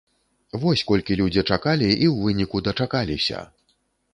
[0.63, 3.45] Вось колькі людзі чакалі і ў выніку дачакаліся!